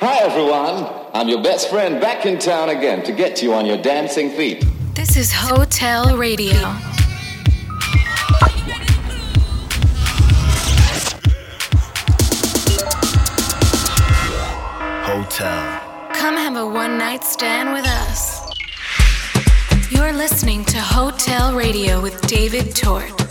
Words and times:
Hi, 0.00 0.18
everyone. 0.18 0.88
I'm 1.12 1.28
your 1.28 1.42
best 1.42 1.70
friend 1.70 2.00
back 2.00 2.24
in 2.24 2.38
town 2.38 2.68
again 2.68 3.02
to 3.02 3.10
get 3.10 3.42
you 3.42 3.52
on 3.52 3.66
your 3.66 3.82
dancing 3.82 4.30
feet. 4.30 4.64
This 4.94 5.16
is 5.16 5.32
Hotel 5.32 6.16
Radio. 6.16 6.54
Hotel. 15.02 16.10
Come 16.14 16.36
have 16.36 16.54
a 16.54 16.64
one 16.64 16.96
night 16.96 17.24
stand 17.24 17.72
with 17.72 17.84
us. 17.84 18.48
You're 19.90 20.12
listening 20.12 20.64
to 20.66 20.78
Hotel 20.78 21.56
Radio 21.56 22.00
with 22.00 22.20
David 22.28 22.76
Tort. 22.76 23.27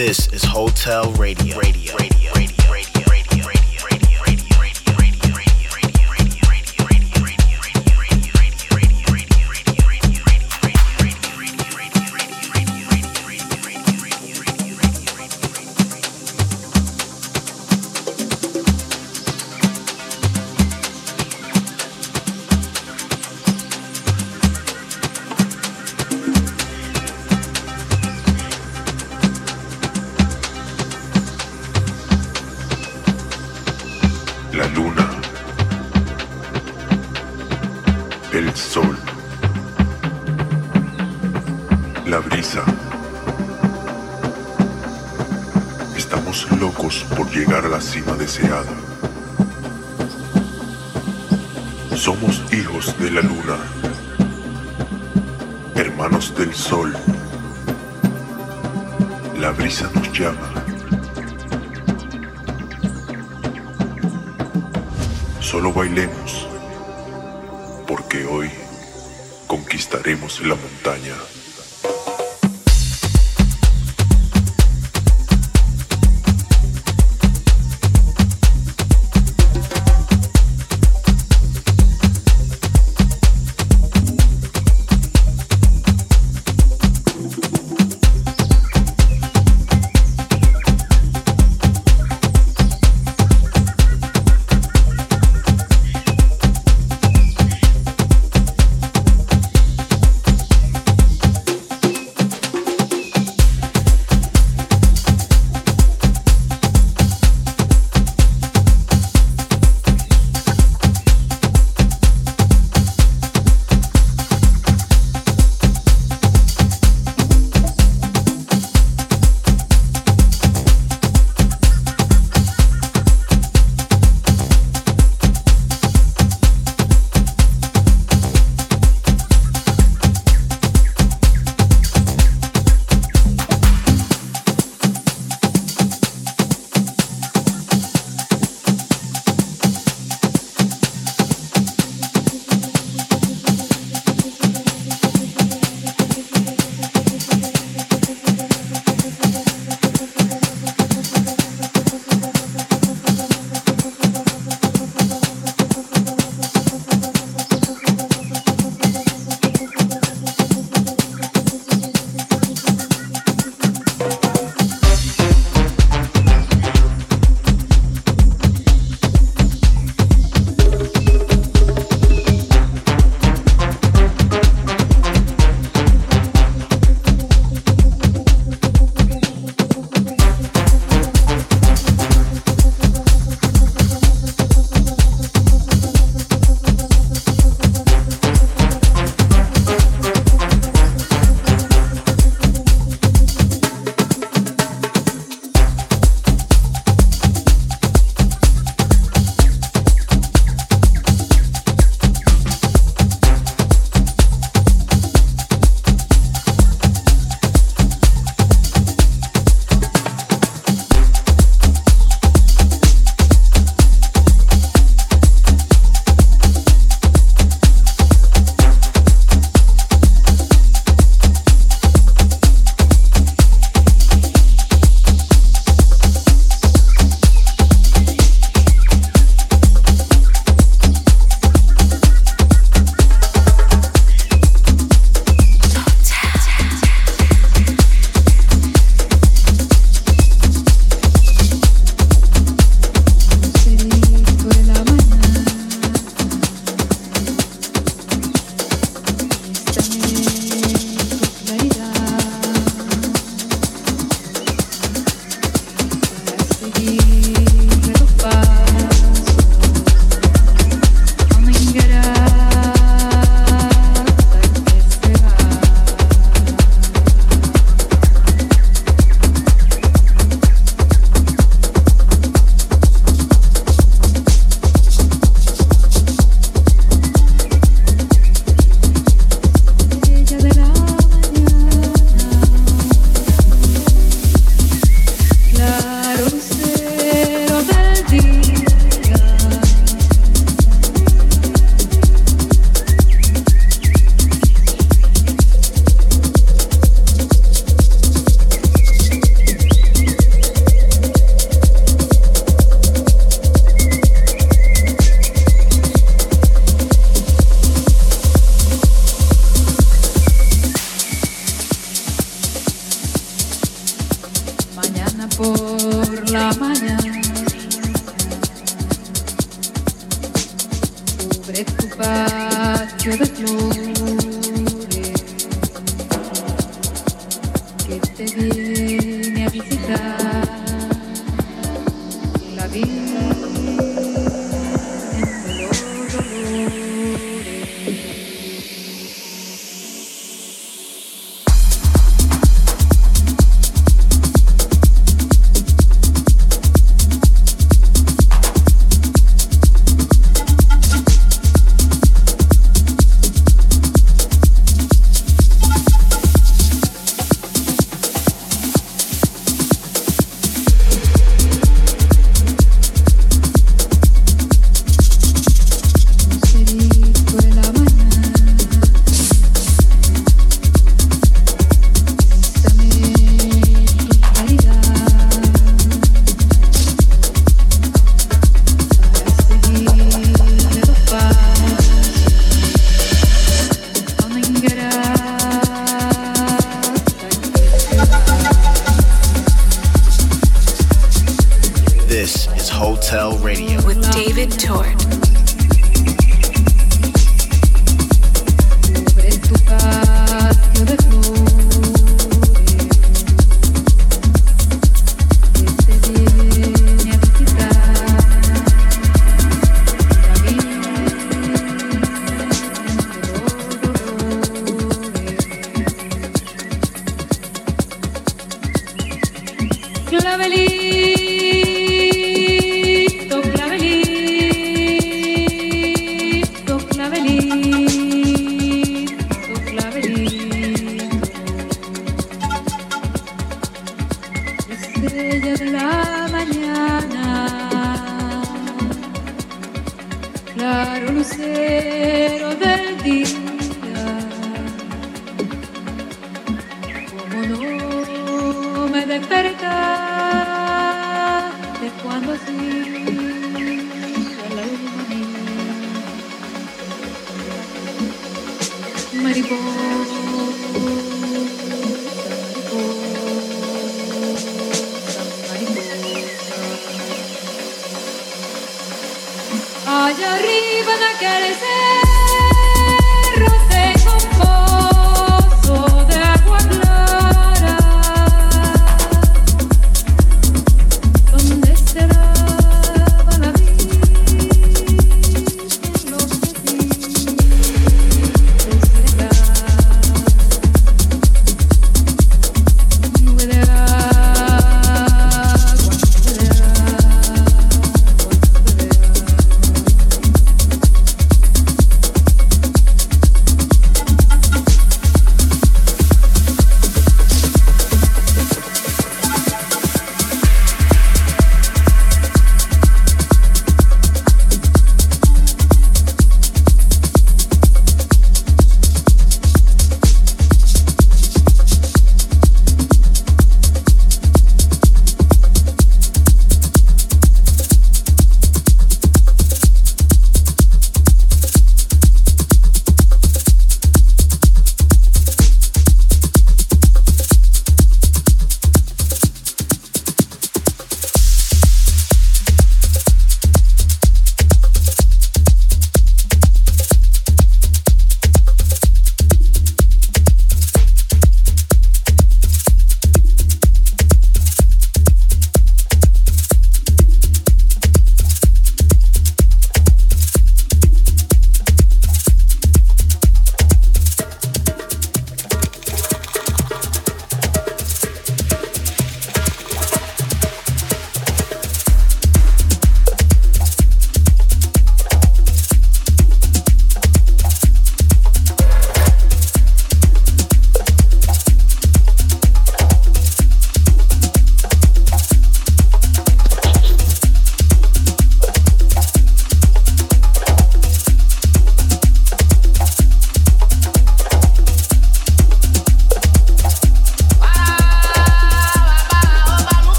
This 0.00 0.28
is 0.32 0.42
Hotel 0.42 1.12
Radio. 1.12 1.58
Radio. 1.58 1.94
Radio. 1.98 2.39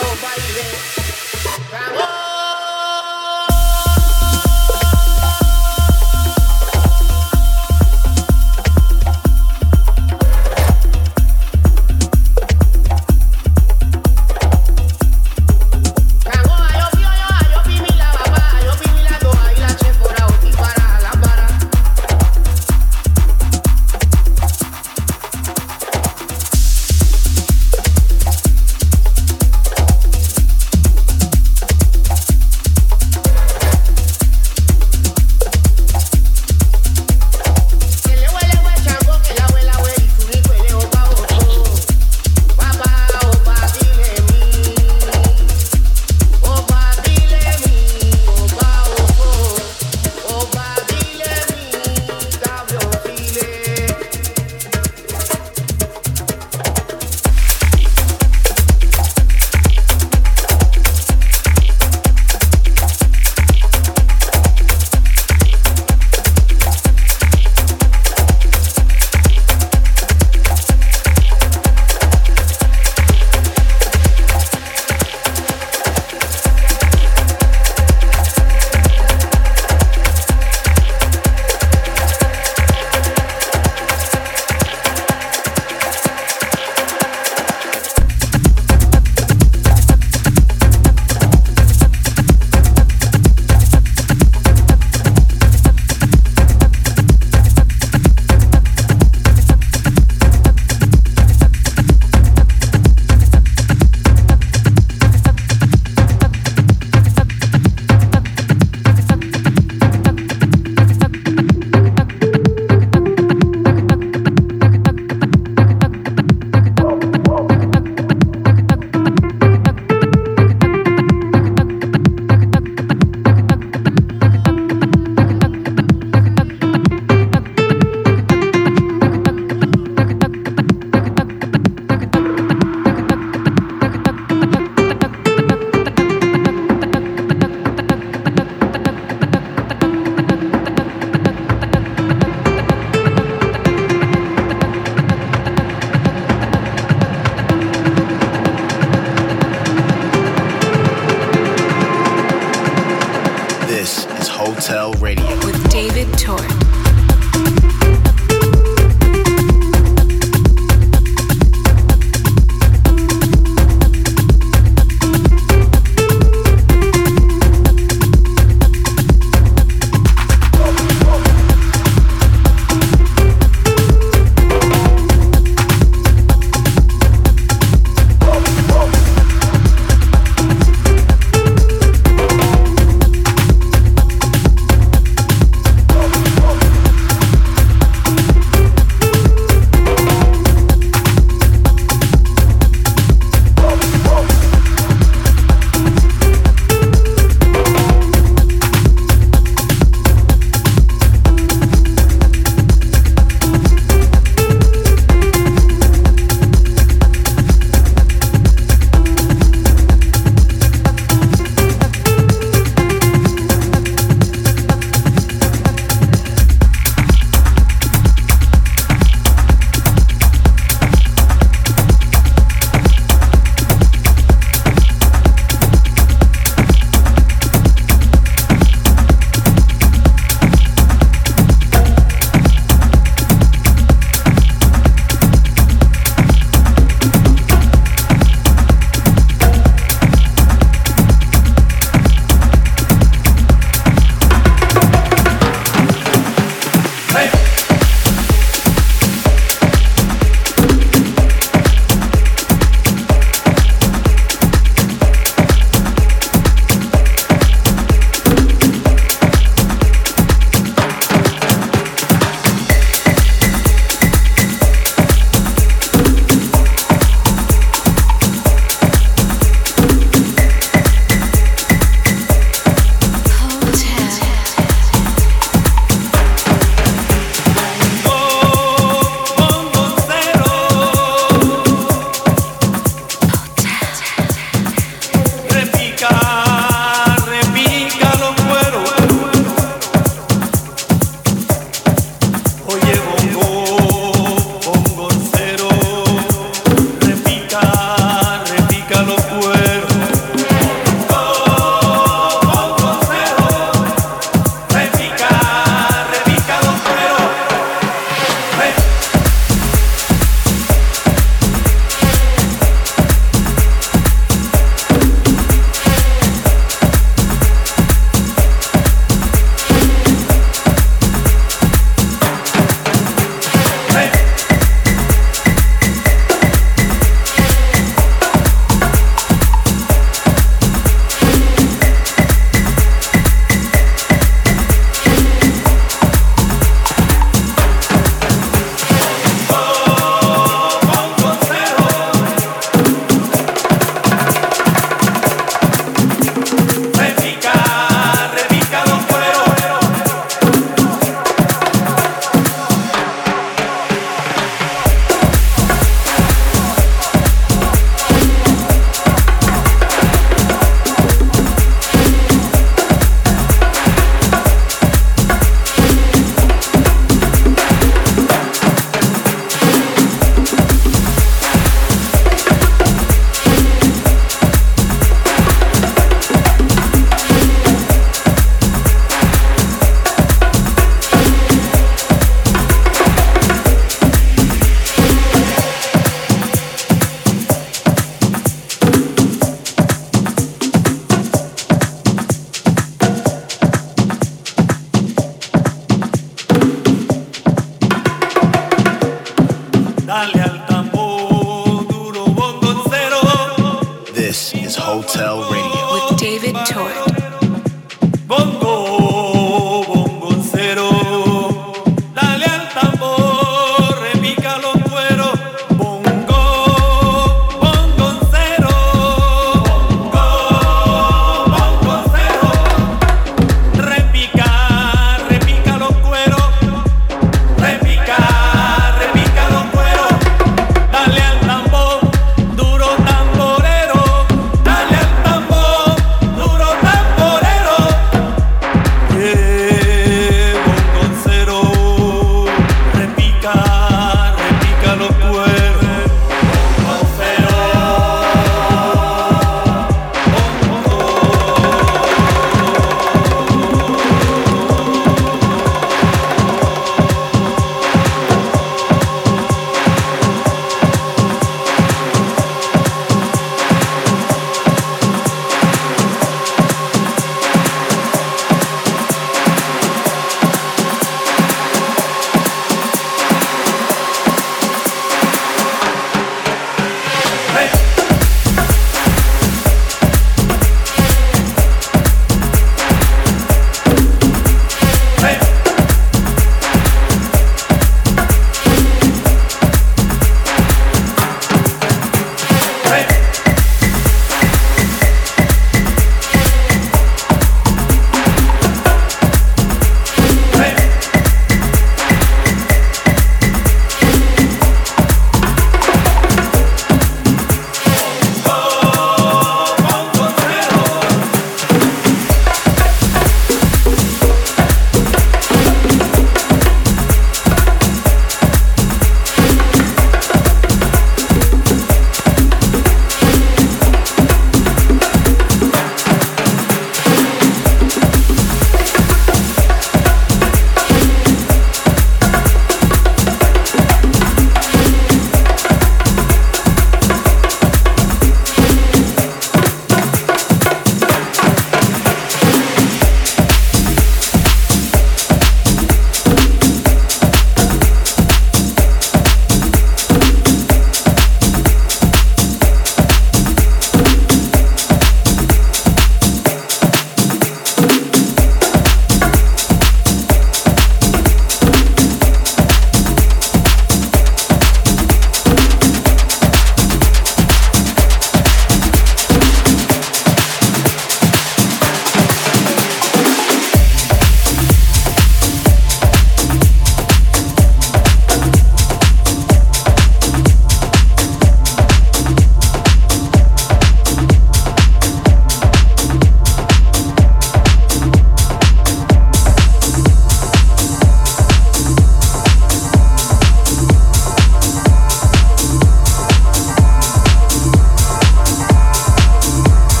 Vamos, 0.00 0.20
baile. 0.22 0.62
Vamos. 1.70 2.09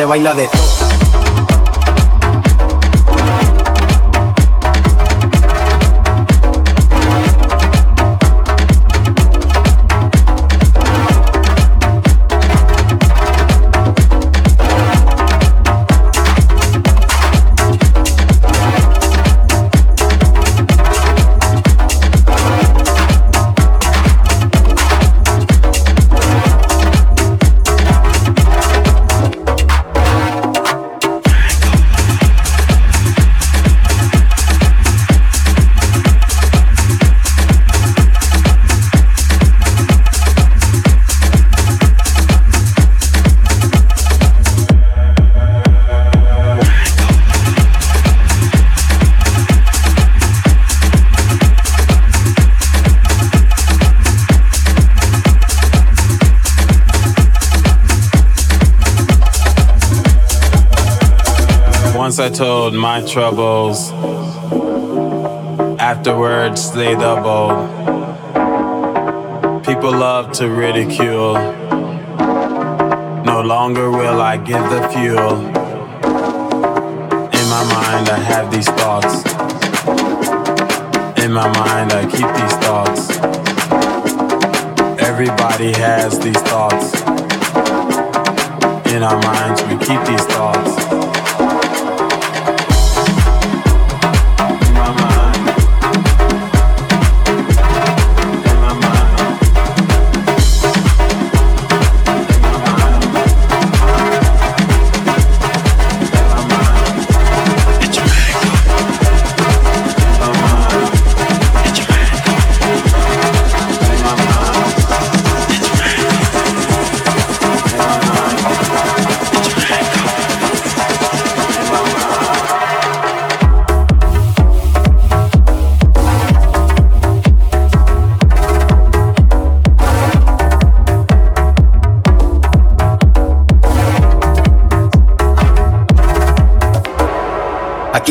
Se 0.00 0.06
baila 0.06 0.32
de 0.32 0.59
Told 62.70 62.82
my 62.82 63.02
troubles, 63.04 63.90
afterwards 65.80 66.70
they 66.70 66.94
doubled. 66.94 67.66
People 69.64 69.90
love 69.90 70.30
to 70.34 70.48
ridicule. 70.48 71.34
No 73.24 73.42
longer 73.44 73.90
will 73.90 74.20
I 74.20 74.36
give 74.36 74.62
the 74.70 74.88
fuel. 74.90 75.38
In 77.40 77.46
my 77.54 77.64
mind, 77.74 78.08
I 78.08 78.20
have 78.30 78.52
these 78.52 78.68
thoughts. 78.68 79.24
In 81.24 81.32
my 81.32 81.48
mind, 81.48 81.92
I 81.92 82.02
keep 82.06 82.30
these 82.38 82.56
thoughts. 82.64 83.18
Everybody 85.02 85.72
has 85.72 86.20
these 86.20 86.40
thoughts. 86.42 86.94
In 88.92 89.02
our 89.02 89.20
minds, 89.22 89.60
we 89.64 89.76
keep 89.84 90.04
these 90.06 90.24
thoughts. 90.26 90.89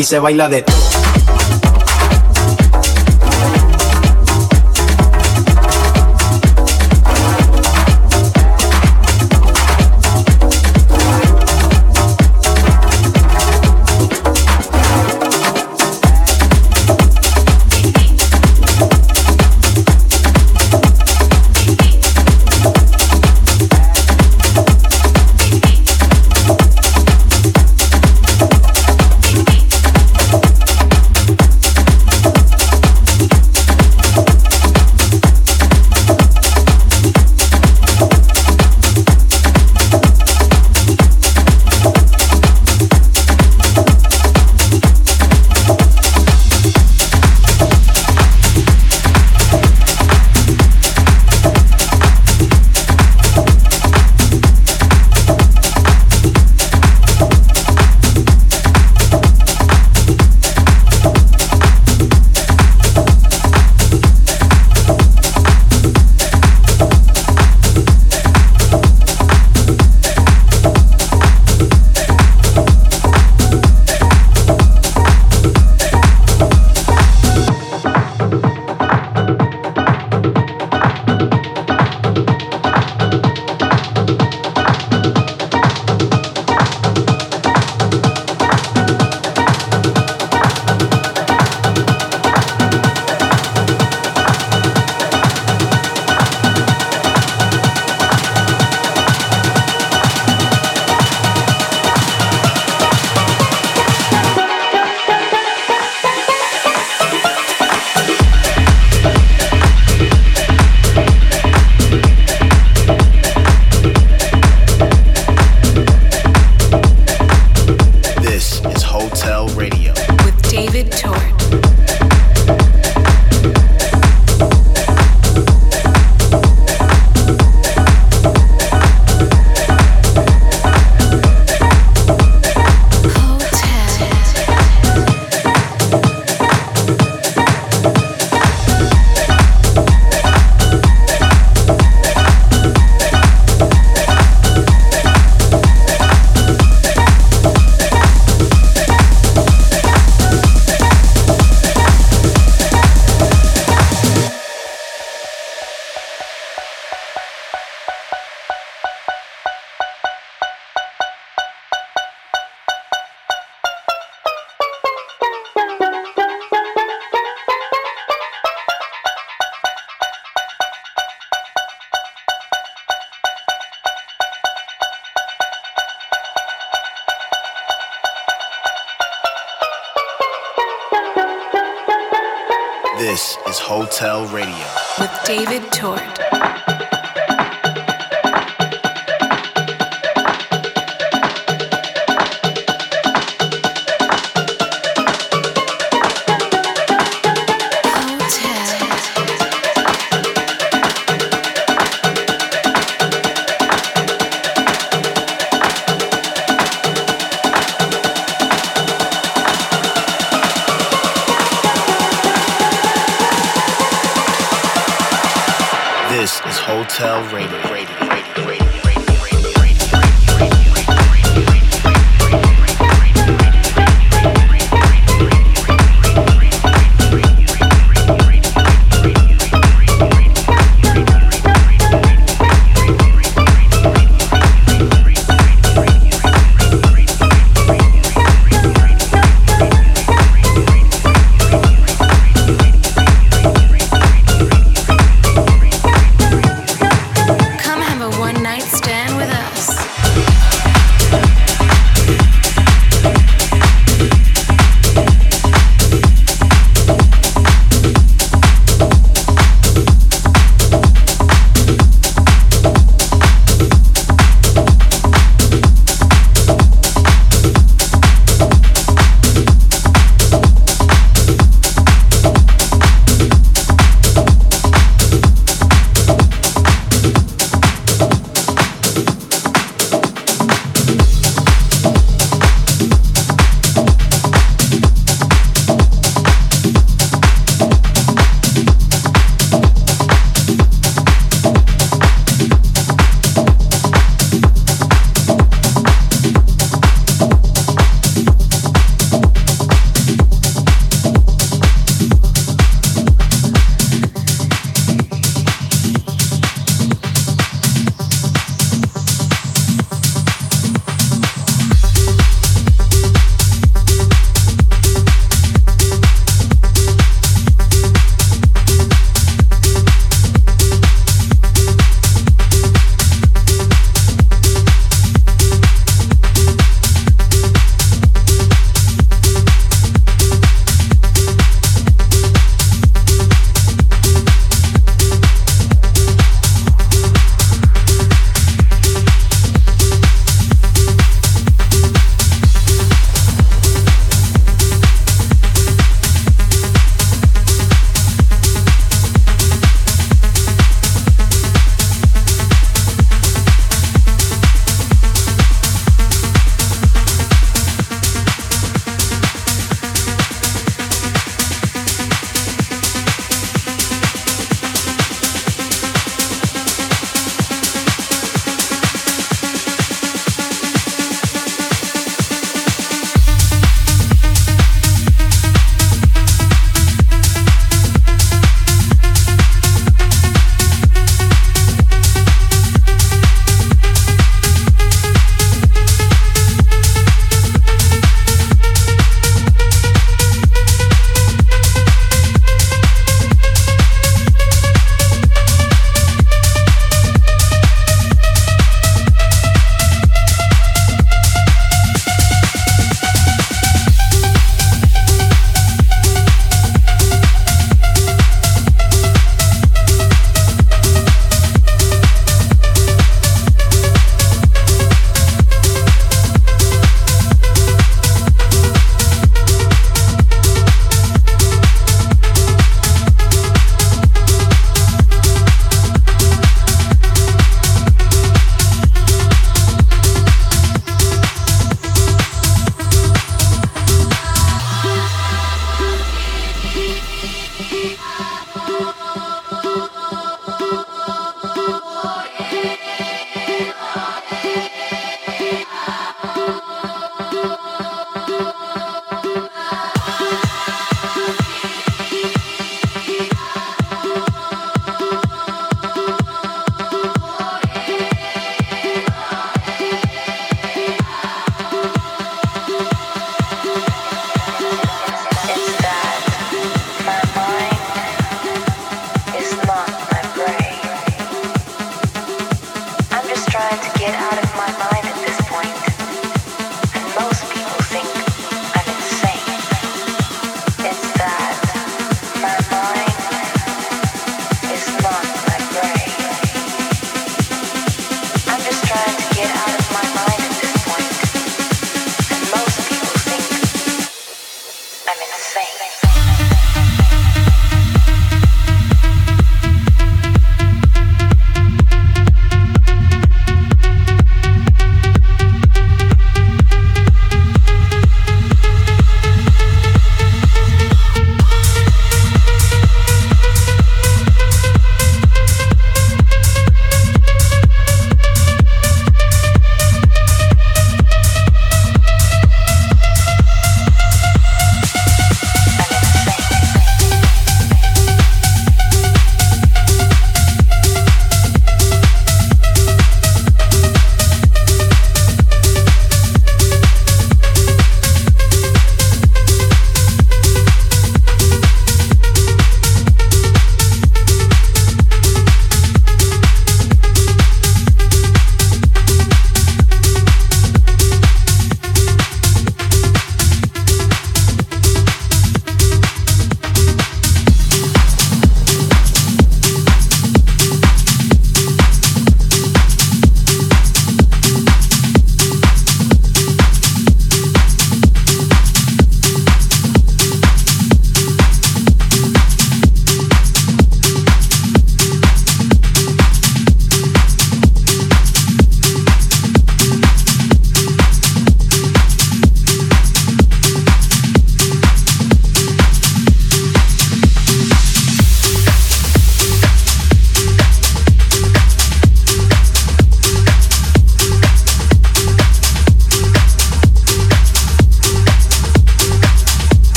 Aquí 0.00 0.06
se 0.06 0.18
baila 0.18 0.48
de. 0.48 0.64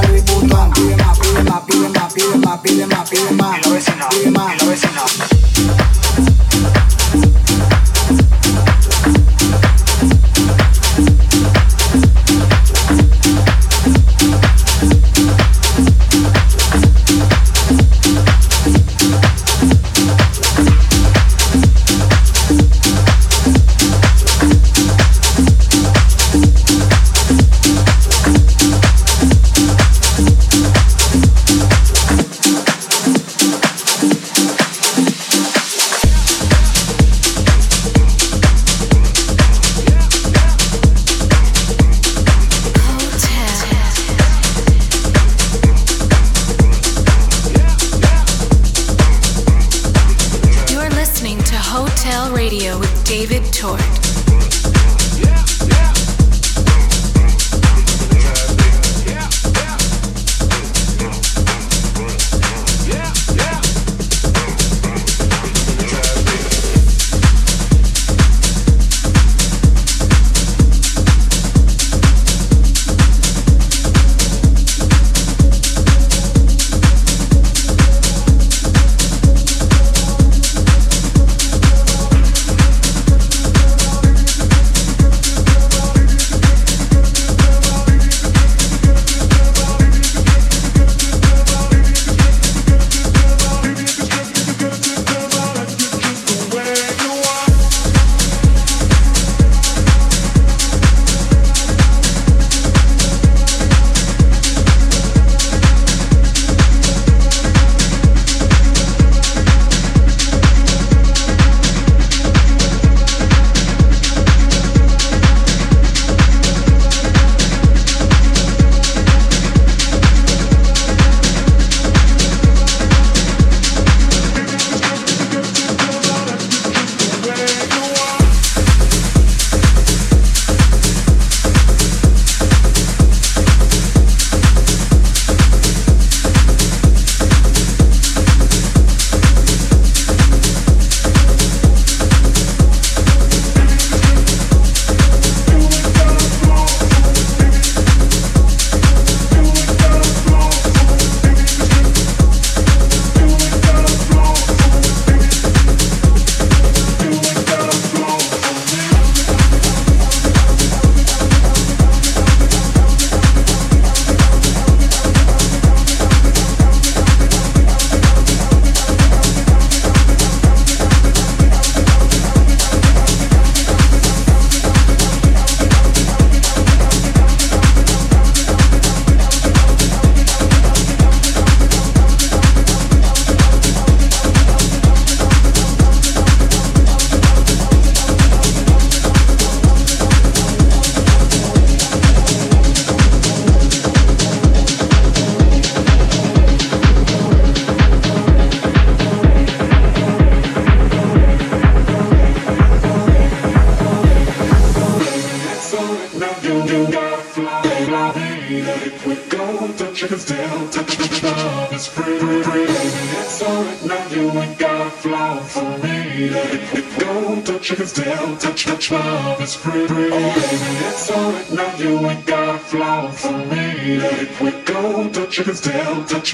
Pide 0.00 0.46
más, 0.46 0.70
pide 0.72 0.96
más, 0.96 1.18
pide 1.18 1.42
más, 1.42 2.12
pide 2.12 2.36
más, 2.38 2.60
pide 2.60 2.86
más, 2.86 3.10
pide 3.10 3.32
más. 3.32 3.58
Y 3.58 3.62
la 3.62 3.70
vecina, 3.70 4.08
y 4.24 4.30
la 4.30 4.64
vecina. 4.66 5.89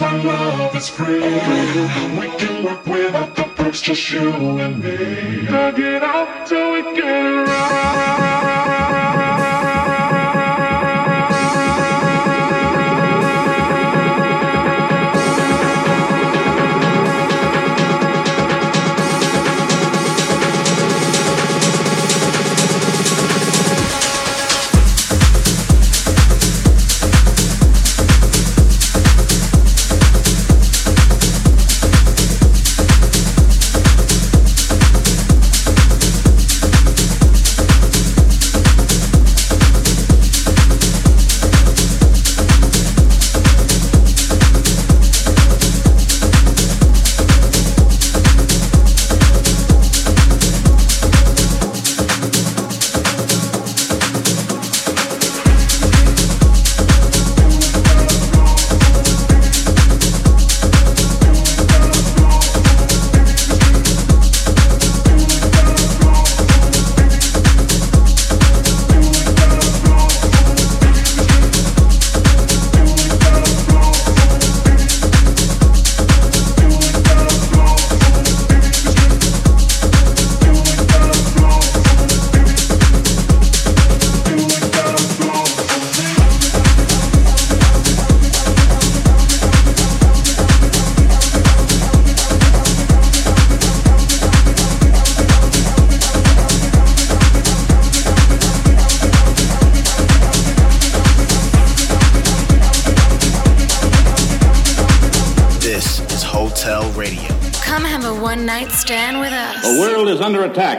My 0.01 0.13
love 0.23 0.77
is 0.77 0.89
free. 0.89 1.21
We 1.21 2.29
can 2.37 2.65
work 2.65 2.85
without 2.87 3.35
the 3.37 3.45
perks, 3.45 3.81
just 3.81 4.11
you 4.11 4.31
and 4.59 4.83
me. 4.83 5.47
Tug 5.47 5.79
it 5.79 6.03
out 6.03 6.47
till 6.47 6.73
we 6.73 6.83
get 6.83 7.27
it 7.27 7.49
right. 7.49 7.66